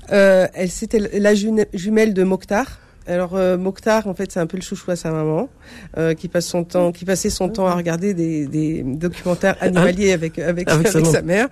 [0.08, 2.78] Elle c'était la jumelle de Mokhtar.
[3.06, 5.48] Alors euh, Mokhtar, en fait, c'est un peu le chouchou à sa maman,
[5.96, 10.12] euh, qui passe son temps, qui passait son temps à regarder des, des documentaires animaliers
[10.12, 11.48] avec avec, Avec avec, sa mère.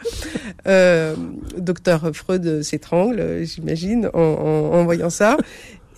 [0.67, 1.15] Euh,
[1.57, 5.37] Docteur Freud s'étrangle, euh, j'imagine, en, en, en voyant ça,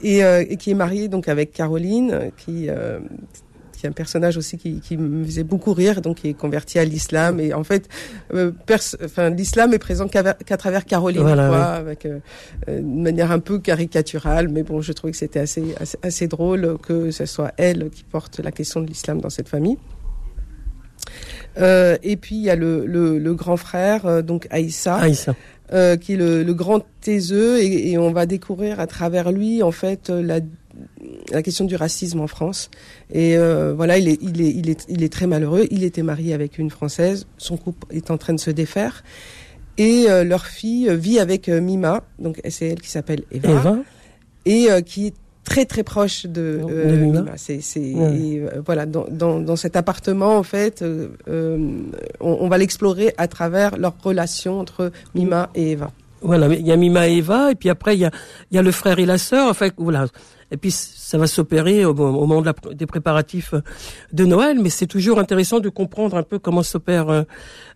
[0.02, 3.00] et, euh, et qui est marié donc avec Caroline, euh, qui euh,
[3.80, 6.78] qui est un personnage aussi qui, qui me faisait beaucoup rire, donc qui est converti
[6.78, 7.40] à l'islam.
[7.40, 7.88] Et en fait,
[8.34, 8.52] euh,
[9.04, 11.64] enfin, l'islam est présent qu'à travers Caroline, Voilà, quoi, ouais.
[11.78, 12.18] avec euh,
[12.68, 14.48] euh, une manière un peu caricaturale.
[14.48, 18.04] Mais bon, je trouvais que c'était assez, assez, assez drôle que ce soit elle qui
[18.04, 19.78] porte la question de l'islam dans cette famille.
[21.58, 25.34] Euh, et puis il y a le, le, le grand frère, euh, donc Aïssa, Aïssa.
[25.72, 29.62] euh, qui est le, le grand taiseux et, et on va découvrir à travers lui
[29.62, 30.38] en fait euh, la,
[31.30, 32.70] la question du racisme en France.
[33.12, 35.66] Et euh, voilà, il est, il, est, il, est, il est très malheureux.
[35.70, 37.26] Il était marié avec une Française.
[37.38, 39.02] Son couple est en train de se défaire.
[39.78, 43.78] Et euh, leur fille vit avec euh, Mima, donc c'est elle qui s'appelle Eva, Eva.
[44.44, 47.20] et qui est très très proche de, De Mima.
[47.20, 47.32] Mima.
[47.36, 48.18] C'est, c'est, Ouais.
[48.18, 50.84] et, voilà, dans, dans, dans cet appartement en fait,
[51.28, 51.82] on,
[52.20, 55.90] on va l'explorer à travers leur relation entre Mima et Eva.
[56.22, 58.10] Voilà, il y a Mima et Eva, et puis après il y a,
[58.50, 59.48] il y a le frère et la sœur.
[59.48, 60.06] Enfin, voilà.
[60.50, 63.62] Et puis ça va s'opérer au, moment des préparatifs euh,
[64.12, 67.22] de Noël, mais c'est toujours intéressant de comprendre un peu comment s'opèrent euh,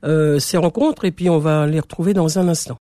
[0.05, 2.77] euh, ces rencontres, et puis on va les retrouver dans un instant.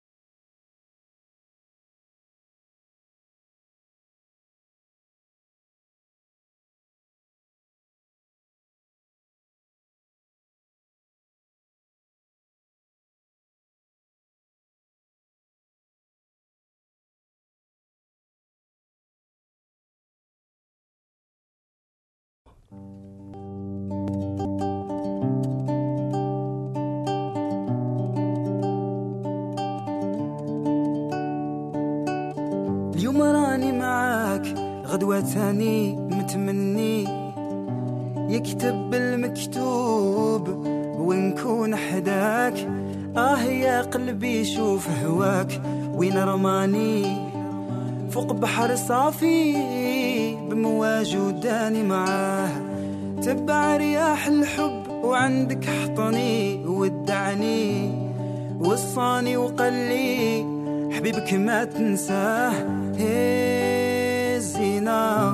[61.63, 62.53] ما تنساه.
[62.97, 65.31] هي الزينة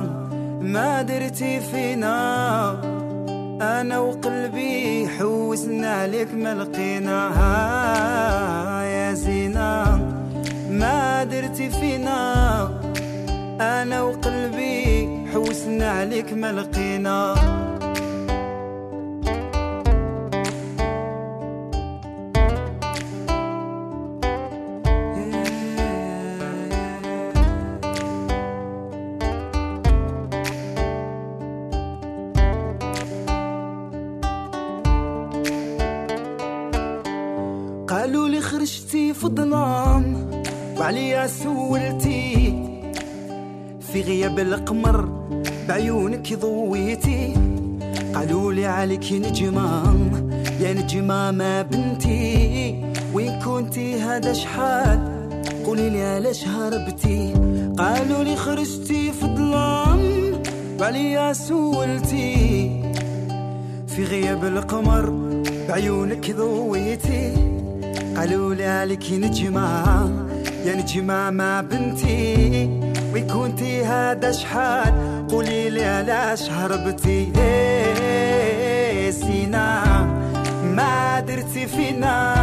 [0.60, 2.70] ما درتي فينا.
[3.62, 7.52] أنا وقلبي حوسنا عليك ما لقيناها
[8.82, 9.84] يا زينة
[10.70, 12.62] ما درتي فينا.
[13.60, 17.34] أنا وقلبي حوسنا عليك ما لقينا.
[40.90, 42.54] وعليا سولتي.
[43.80, 45.08] في غياب القمر
[45.68, 47.34] بعيونك ضويتي.
[48.14, 49.94] قالوا لي عليك نجمة
[50.60, 52.84] يا نجمة ما بنتي.
[53.14, 54.98] وين كنتي هذا شحال؟
[55.66, 57.34] قولي لي علاش هربتي؟
[57.78, 60.00] قالوا لي خرجتي في الظلام
[60.80, 62.82] وعليا سولتي.
[63.86, 65.10] في غياب القمر
[65.68, 67.32] بعيونك ضويتي.
[68.16, 70.29] قالوا لي عليك نجمة
[70.64, 72.70] يا نجمة ما بنتي
[73.14, 74.92] وين كنتي هذا شحال؟
[75.30, 79.84] قولي لي علاش هربتي إيه سينا
[80.62, 82.34] ما درتي فينا.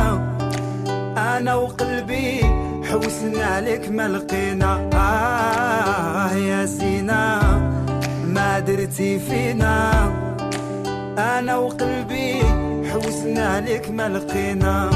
[1.17, 2.41] أنا وقلبي
[2.83, 4.89] حوسنا عليك ما لقينا.
[4.93, 7.41] آه يا سينا
[8.25, 9.91] ما درتي فينا.
[11.17, 12.41] أنا وقلبي
[12.91, 14.89] حوسنا عليك ما لقينا.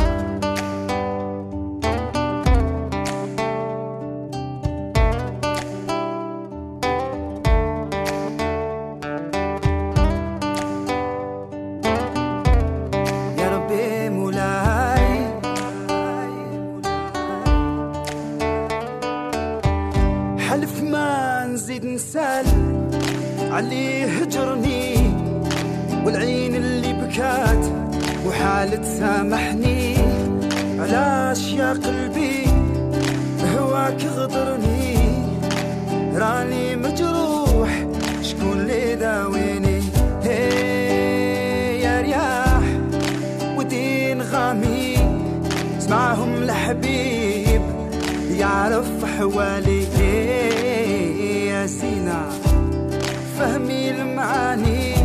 [53.72, 54.96] فهمي المعاني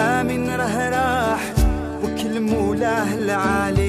[0.00, 1.42] آمن راه راح
[2.04, 3.81] وكل مولاه العالي.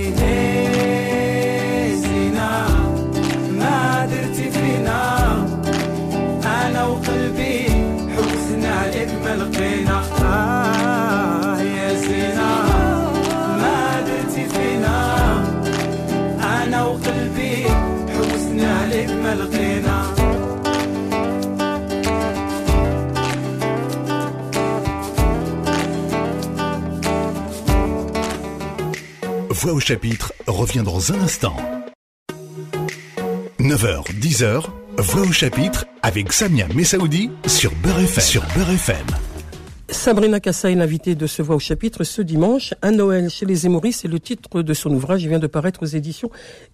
[29.63, 31.56] Voix au chapitre revient dans un instant.
[33.62, 34.65] 9h, 10h,
[34.97, 38.23] Voix au chapitre avec Samia Messaoudi sur Beurre FM.
[38.26, 39.06] Sur Beurre FM.
[39.94, 42.74] Sabrina Kassa est l'invitée de ce Voix au chapitre ce dimanche.
[42.82, 45.24] Un Noël chez les Émouris, c'est le titre de son ouvrage.
[45.24, 46.32] Il vient de paraître aux éditions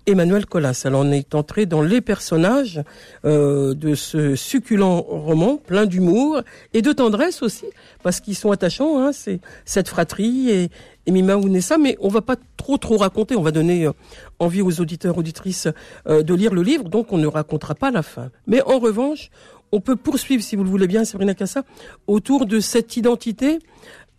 [0.07, 0.83] Emmanuel Collas.
[0.85, 2.81] Alors on est entré dans les personnages
[3.25, 6.41] euh, de ce succulent roman, plein d'humour
[6.73, 7.65] et de tendresse aussi,
[8.03, 9.03] parce qu'ils sont attachants.
[9.03, 10.69] Hein, c'est cette fratrie et,
[11.05, 11.77] et Mima Ounessa.
[11.77, 13.35] Mais on va pas trop trop raconter.
[13.35, 13.91] On va donner euh,
[14.39, 15.67] envie aux auditeurs auditrices
[16.07, 18.31] euh, de lire le livre, donc on ne racontera pas la fin.
[18.47, 19.29] Mais en revanche,
[19.71, 21.63] on peut poursuivre, si vous le voulez bien, Sabrina Cassa,
[22.07, 23.59] autour de cette identité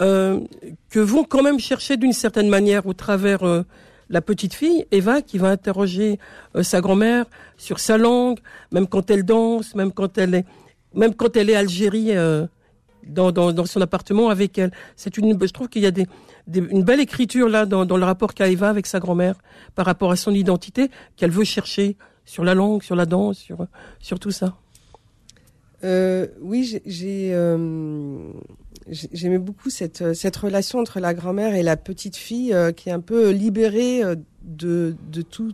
[0.02, 0.40] euh,
[0.88, 3.64] que vont quand même chercher d'une certaine manière au travers euh,
[4.08, 6.18] la petite fille, Eva, qui va interroger
[6.56, 7.26] euh, sa grand-mère
[7.58, 8.38] sur sa langue,
[8.72, 10.44] même quand elle danse, même quand elle est,
[10.94, 12.12] même quand elle est Algérie
[13.06, 14.72] dans, son appartement avec elle.
[14.96, 15.92] C'est une, je trouve qu'il y a
[16.54, 19.36] une belle écriture là dans, le rapport qu'a Eva avec sa grand-mère
[19.74, 23.46] par rapport à son identité qu'elle veut chercher sur la langue, sur la danse,
[24.00, 24.54] sur tout ça.
[25.84, 28.32] Euh, oui, j'ai- euh,
[28.88, 32.88] j'ai- j'aimais beaucoup cette, cette relation entre la grand-mère et la petite fille euh, qui
[32.88, 35.52] est un peu libérée euh, de, de tout,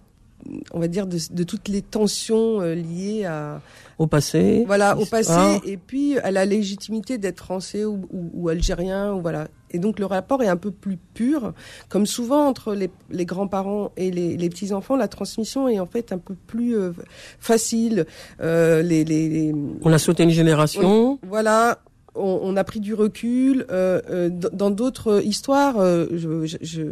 [0.72, 3.60] on va dire, de, de toutes les tensions euh, liées à,
[3.98, 4.64] Au passé.
[4.66, 5.32] voilà, au passé,
[5.64, 9.48] et puis à la légitimité d'être français ou, ou, ou algérien, ou voilà.
[9.76, 11.52] Et donc le rapport est un peu plus pur,
[11.90, 16.12] comme souvent entre les, les grands-parents et les, les petits-enfants, la transmission est en fait
[16.12, 16.92] un peu plus euh,
[17.40, 18.06] facile.
[18.40, 21.18] Euh, les, les, les- On a sauté une génération.
[21.22, 21.78] voilà,
[22.16, 23.66] on, on a pris du recul.
[23.70, 26.06] euh, euh, dans d'autres histoires, euh,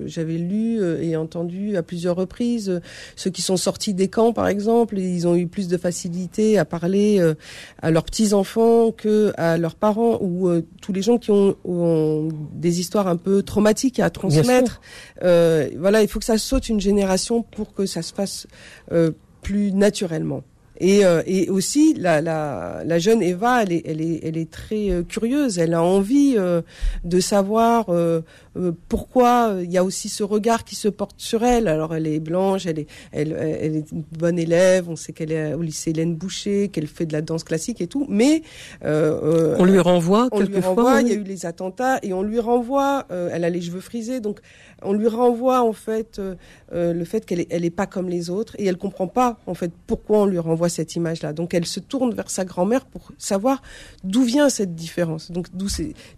[0.06, 2.80] j'avais lu et entendu à plusieurs reprises
[3.16, 6.64] ceux qui sont sortis des camps, par exemple, ils ont eu plus de facilité à
[6.64, 7.34] parler euh,
[7.82, 11.56] à leurs petits enfants que à leurs parents ou euh, tous les gens qui ont,
[11.64, 14.80] ont des histoires un peu traumatiques à transmettre.
[15.22, 18.46] Euh, voilà, il faut que ça saute une génération pour que ça se fasse
[18.92, 19.10] euh,
[19.42, 20.42] plus naturellement.
[20.80, 24.50] Et, euh, et aussi, la, la, la jeune Eva, elle est, elle est, elle est
[24.50, 25.58] très euh, curieuse.
[25.58, 26.62] Elle a envie euh,
[27.04, 28.22] de savoir euh,
[28.56, 31.68] euh, pourquoi il y a aussi ce regard qui se porte sur elle.
[31.68, 34.88] Alors, elle est blanche, elle est, elle, elle est une bonne élève.
[34.88, 37.86] On sait qu'elle est au lycée Hélène Boucher, qu'elle fait de la danse classique et
[37.86, 38.06] tout.
[38.08, 38.42] Mais
[38.82, 40.96] On lui renvoie quelquefois.
[40.96, 41.02] oui.
[41.02, 43.80] il y a eu les attentats et on lui renvoie, euh, elle a les cheveux
[43.80, 44.40] frisés, donc
[44.82, 46.34] on lui renvoie en fait euh,
[46.72, 49.38] euh, le fait qu'elle est, elle est pas comme les autres et elle comprend pas
[49.46, 51.32] en fait pourquoi on lui renvoie cette image-là.
[51.32, 53.62] Donc elle se tourne vers sa grand-mère pour savoir
[54.02, 55.30] d'où vient cette différence.
[55.30, 55.68] Donc d'où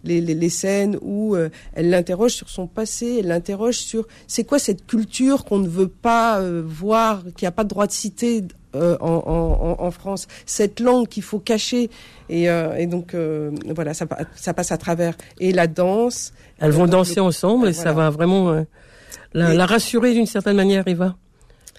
[0.03, 4.43] les, les, les scènes où euh, elle l'interroge sur son passé, elle l'interroge sur c'est
[4.43, 7.91] quoi cette culture qu'on ne veut pas euh, voir, qui a pas de droit de
[7.91, 8.43] citer
[8.75, 9.23] euh, en,
[9.79, 11.89] en- en France, cette langue qu'il faut cacher.
[12.29, 15.15] Et, euh, et donc, euh, voilà, ça, pa- ça passe à travers.
[15.39, 16.33] Et la danse.
[16.59, 17.89] Elles vont Donc, danser le- ensemble et voilà.
[17.89, 18.63] ça va vraiment euh,
[19.33, 21.15] la, Et- la rassurer d'une certaine manière, Eva,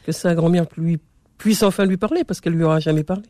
[0.06, 0.98] que sa grand-mère lui
[1.36, 3.24] puisse enfin lui parler parce qu'elle lui aura jamais parlé.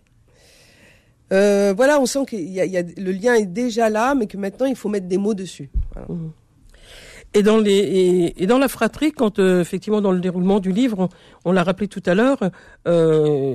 [1.32, 4.26] Euh, voilà, on sent que y a, y a, le lien est déjà là, mais
[4.26, 5.68] que maintenant, il faut mettre des mots dessus.
[5.94, 6.08] Voilà.
[7.34, 10.72] Et dans les et, et dans la fratrie, quand euh, effectivement dans le déroulement du
[10.72, 11.10] livre,
[11.44, 12.38] on, on l'a rappelé tout à l'heure,
[12.86, 13.54] euh,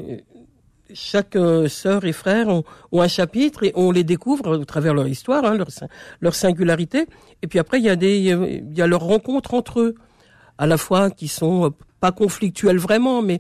[0.94, 5.08] chaque euh, sœur et frère ont, un chapitre et on les découvre au travers leur
[5.08, 5.88] histoire, hein, leur sin-
[6.22, 7.08] leur singularité.
[7.42, 9.96] Et puis après, il y a des il y a leurs rencontres entre eux,
[10.58, 11.70] à la fois qui sont euh,
[12.00, 13.40] pas conflictuelles vraiment, mais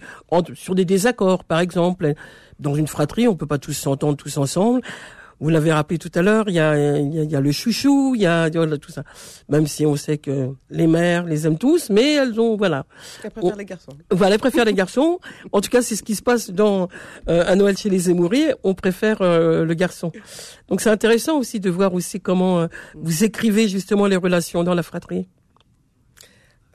[0.56, 2.13] sur des désaccords, par exemple.
[2.60, 4.82] Dans une fratrie, on peut pas tous s'entendre tous ensemble.
[5.43, 8.13] Vous l'avez rappelé tout à l'heure, il y a, y, a, y a le chouchou,
[8.15, 9.03] il y a voilà, tout ça.
[9.49, 12.86] Même si on sait que les mères les aiment tous, mais elles ont voilà.
[13.23, 13.91] Elle préfère On- les garçons.
[14.10, 15.19] Voilà, elles préfèrent les garçons.
[15.51, 16.88] En tout cas, c'est ce qui se passe dans
[17.29, 18.53] euh, un Noël chez les Émouriers.
[18.63, 20.12] On préfère euh, le garçon.
[20.69, 24.73] Donc c'est intéressant aussi de voir aussi comment euh, vous écrivez justement les relations dans
[24.75, 25.27] la fratrie.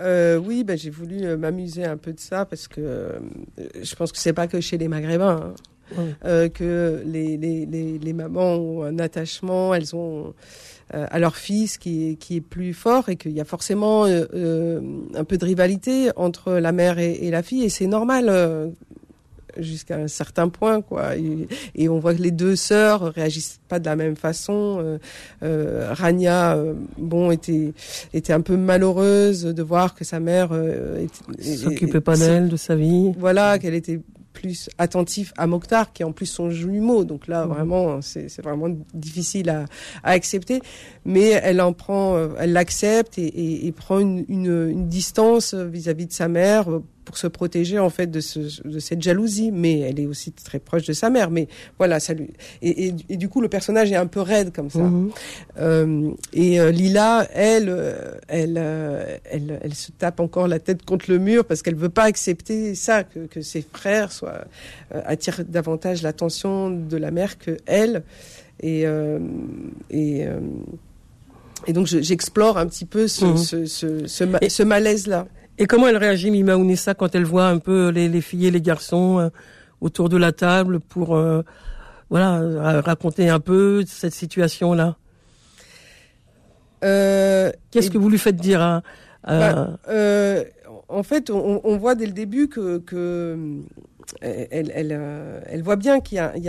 [0.01, 3.19] Euh, oui, ben, j'ai voulu euh, m'amuser un peu de ça parce que euh,
[3.83, 5.41] je pense que c'est pas que chez les Maghrébins.
[5.43, 5.55] hein.
[5.97, 6.05] Oui.
[6.25, 10.35] Euh, que les, les, les, les mamans ont un attachement, elles ont
[10.95, 14.07] euh, à leur fils qui est, qui est plus fort et qu'il y a forcément
[14.07, 14.81] euh,
[15.15, 18.73] un peu de rivalité entre la mère et, et la fille et c'est normal
[19.59, 23.79] jusqu'à un certain point quoi et, et on voit que les deux sœurs réagissent pas
[23.79, 24.99] de la même façon euh,
[25.43, 27.73] euh, Rania euh, bon était
[28.15, 30.51] était un peu malheureuse de voir que sa mère
[31.41, 33.13] S'occupait pas d'elle, de sa vie.
[33.19, 34.01] voilà, qu'elle était
[34.41, 37.05] plus attentive à Mokhtar, qui est en plus son jumeau.
[37.05, 37.53] Donc là, Mhm.
[37.55, 39.65] vraiment, c'est vraiment difficile à,
[40.05, 40.61] à accepter.
[41.05, 45.55] Mais elle en prend, euh, elle l'accepte et, et, et prend une, une, une distance
[45.55, 49.51] vis-à-vis de sa mère euh, pour se protéger en fait de, ce, de cette jalousie.
[49.51, 51.31] Mais elle est aussi très proche de sa mère.
[51.31, 52.29] Mais voilà, ça lui.
[52.61, 54.81] Et, et, et du coup, le personnage est un peu raide comme ça.
[54.81, 55.11] Mhm.
[55.59, 58.59] Euh, et euh, Lila, elle, euh, elle,
[59.25, 62.75] elle, elle se tape encore la tête contre le mur parce qu'elle veut pas accepter
[62.75, 64.45] ça, que, que ses frères soient
[64.91, 68.03] attirent davantage l'attention de la mère que elle.
[68.61, 68.85] Et
[69.91, 70.27] et
[71.67, 73.37] et donc je- j'explore un petit peu ce, Mhm.
[73.37, 75.27] ce, ce, ce, ma- Et- ce malaise là.
[75.59, 78.51] Et comment elle réagit, Mima Ounessa, quand elle voit un peu les, les filles et
[78.51, 79.29] les garçons euh,
[79.81, 81.43] autour de la table pour euh,
[82.11, 84.97] voilà ra- raconter un peu cette situation-là?
[86.85, 88.83] Euh, Qu'est-ce que vous lui faites dire à,
[89.25, 90.45] à- Bah, euh,
[90.89, 93.37] en fait, on, on voit dès le début que, que
[94.21, 96.43] elle, elle, euh, elle voit bien qu'il y a, un,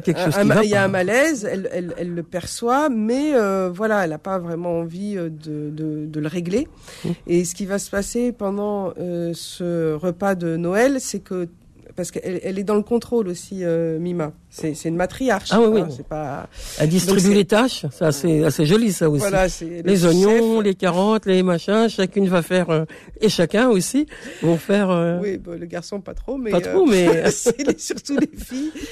[0.00, 4.04] quelque chose il y a un malaise, elle, elle, elle le perçoit, mais euh, voilà,
[4.04, 6.68] elle n'a pas vraiment envie euh, de, de, de le régler.
[7.04, 7.08] Mmh.
[7.26, 11.48] Et ce qui va se passer pendant euh, ce repas de Noël, c'est que
[11.96, 14.32] parce qu'elle elle est dans le contrôle aussi, euh, Mima.
[14.50, 15.48] C'est c'est une matriarche.
[15.52, 15.80] Ah oui, oui.
[15.80, 16.48] hein, c'est pas.
[16.78, 19.20] Elle distribue les tâches, c'est assez, assez joli ça aussi.
[19.20, 19.46] Voilà,
[19.84, 20.64] les oignons, chef.
[20.64, 22.84] les carottes, les machins, chacune va faire euh,
[23.20, 24.06] et chacun aussi
[24.42, 27.80] vont faire euh, Oui, bon, le garçon pas trop, mais pas euh, trop, mais c'est
[27.80, 28.72] surtout les filles.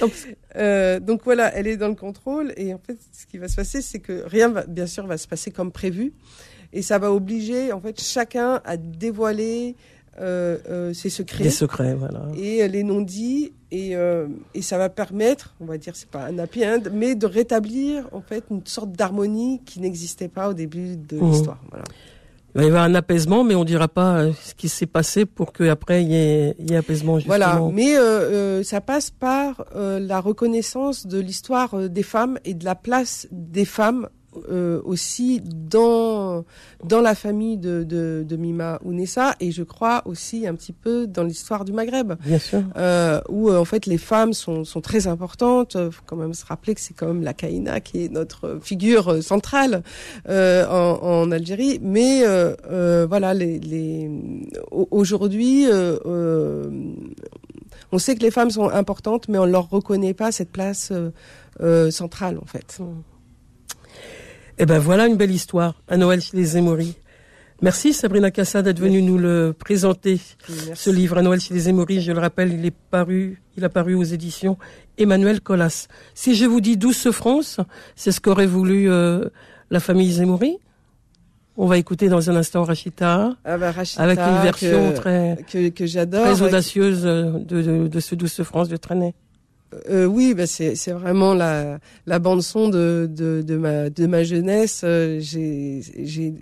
[0.57, 3.57] Euh, donc voilà, elle est dans le contrôle et en fait, ce qui va se
[3.57, 6.13] passer, c'est que rien, va, bien sûr, va se passer comme prévu
[6.71, 9.75] et ça va obliger en fait chacun à dévoiler
[10.19, 12.23] euh, euh, ses secrets des secrets, voilà.
[12.37, 16.25] et euh, les non-dits et, euh, et ça va permettre, on va dire, c'est pas
[16.25, 20.53] un happy end, mais de rétablir en fait une sorte d'harmonie qui n'existait pas au
[20.53, 21.29] début de Mhm.
[21.31, 21.59] l'histoire.
[21.69, 21.83] Voilà.
[22.55, 25.25] il va y avoir un apaisement, mais on dira pas euh, ce qui s'est passé
[25.25, 27.19] pour qu'après il y ait, il y ait apaisement.
[27.19, 27.35] Justement.
[27.37, 32.39] Voilà, mais euh, euh, ça passe par euh, la reconnaissance de l'histoire euh, des femmes
[32.45, 34.07] et de la place des femmes
[34.49, 36.43] euh, aussi dans
[36.83, 41.07] dans la famille de, de, de Mima Ounessa et je crois aussi un petit peu
[41.07, 42.61] dans l'histoire du Maghreb Bien sûr.
[42.77, 45.75] euh, où euh, en fait les femmes sont, sont très importantes.
[45.79, 48.59] Il faut quand même se rappeler que c'est quand même la Kaïna qui est notre
[48.61, 49.83] figure centrale
[50.29, 51.79] euh, en, en Algérie.
[51.81, 52.23] Mais
[53.07, 54.09] voilà, les, les
[54.71, 55.65] au- aujourd'hui,
[57.91, 60.91] on sait que les femmes sont importantes, mais on leur reconnaît pas cette place
[61.89, 62.79] centrale en fait.
[64.57, 65.75] Eh ben voilà une belle histoire.
[65.89, 66.95] Un Noël chez les Émoris.
[67.61, 70.19] Merci Sabrina Cassa d'être venue nous le présenter.
[70.73, 73.69] Ce livre, Un Noël chez les Émoris, je le rappelle, il est paru, il a
[73.69, 74.57] paru aux éditions
[74.97, 75.87] Emmanuel Collas.
[76.13, 77.59] Si je vous dis Douce France,
[77.95, 79.25] c'est ce qu'aurait voulu euh,
[79.71, 80.57] la famille Zemmouri.
[81.57, 85.37] On va écouter dans un instant Rachita Ah bah, Rachida, avec une version que, très
[85.49, 86.23] que, que j'adore.
[86.25, 89.13] très audacieuse euh, de, de, de ce Douce France de Trenet.
[89.89, 94.23] Euh, oui, bah c'est vraiment la la bande son de de de ma de ma
[94.23, 94.81] jeunesse.
[94.83, 96.33] Euh, j'ai j'ai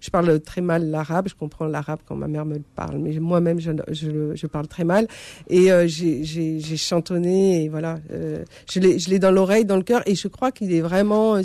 [0.00, 1.28] je parle très mal l'arabe.
[1.28, 4.68] Je comprends l'arabe quand ma mère me le parle, mais moi-même je je je parle
[4.68, 5.06] très mal.
[5.48, 7.98] Et euh, j'ai chantonné et voilà.
[8.12, 10.80] euh, je l'ai je l'ai dans l'oreille, dans le cœur et je crois qu'il est
[10.80, 11.42] vraiment euh,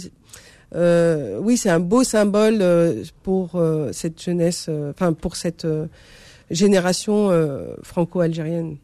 [0.76, 2.64] euh, oui, c'est un beau symbole
[3.22, 5.68] pour cette jeunesse, enfin pour cette
[6.50, 7.30] génération
[7.84, 8.78] franco-algérienne.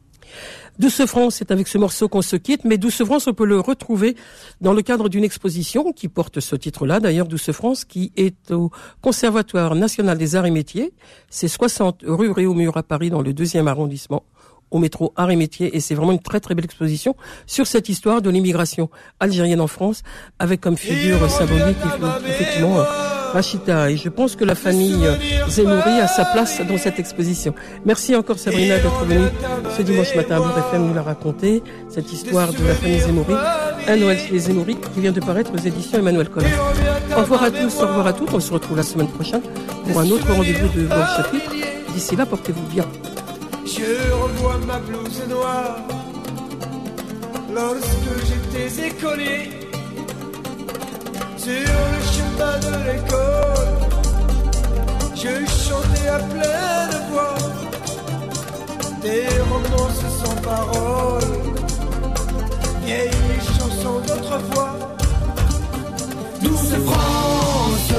[0.80, 3.60] Douce France, c'est avec ce morceau qu'on se quitte, mais Douce France, on peut le
[3.60, 4.16] retrouver
[4.62, 8.72] dans le cadre d'une exposition qui porte ce titre-là, d'ailleurs, Douce France, qui est au
[9.02, 10.94] Conservatoire national des arts et métiers.
[11.30, 14.24] C'est 60 rue Réaumur à Paris, dans le deuxième arrondissement,
[14.72, 17.14] au métro Arts et métiers, et c'est vraiment une très très belle exposition
[17.46, 20.04] sur cette histoire de l'immigration algérienne en France,
[20.40, 21.78] avec comme figure symbolique,
[22.26, 22.86] effectivement,
[23.34, 23.90] Rachida.
[23.90, 25.08] Et je pense que la famille
[25.48, 27.54] Zemmouri a sa place dans cette exposition.
[27.86, 29.28] Merci encore Sabrina d'être venue
[29.76, 33.36] ce dimanche matin à Beurre FM nous l'a raconté, cette histoire de la famille Zemmouri,
[33.88, 36.50] un Noël chez les Zemmouri qui vient de paraître aux éditions Emmanuel Collas.
[37.16, 39.42] Au revoir à tous, au revoir à toutes, on se retrouve la semaine prochaine
[39.88, 41.52] pour un autre rendez-vous de Vol Chapitre.
[41.94, 42.86] D'ici là, portez-vous bien.
[43.66, 45.78] Je revois ma blouse noire
[47.54, 49.50] lorsque j'étais écolier
[51.38, 53.74] sur le de l'école.
[55.16, 55.34] Je
[55.66, 57.36] chantais à pleine voix
[59.02, 61.32] des romances sans parole,
[62.86, 64.76] vieilles chansons d'autrefois.
[66.42, 67.94] Douce France,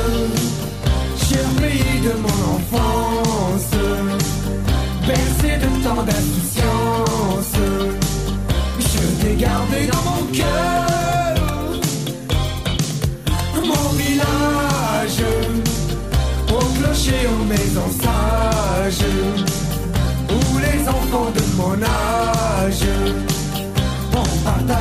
[1.29, 3.71] cher pays de mon enfance
[5.07, 7.57] bercé de tant d'insouciance.
[8.79, 10.70] Je t'ai gardé dans mon cœur,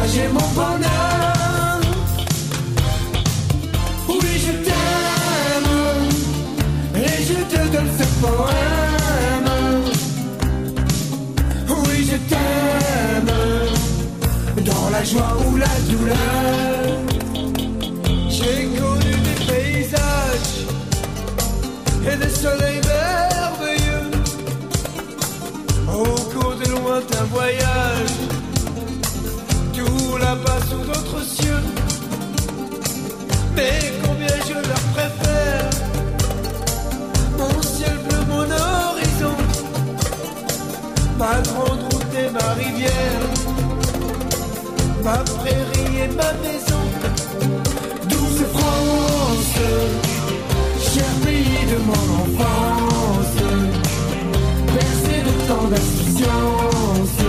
[0.10, 0.79] partagé mon bonheur.
[41.30, 43.24] Ma grande route et ma rivière,
[45.04, 46.84] ma prairie et ma maison.
[48.10, 49.60] Douce France,
[50.92, 53.40] cher pays de mon enfance,
[54.76, 57.20] bercé de tant d'insouciance,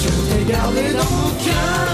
[0.00, 1.93] je t'ai gardé dans mon cœur.